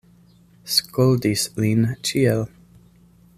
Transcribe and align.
Skoldis 0.75 1.43
lin 1.65 1.85
ĉiel. 2.11 2.43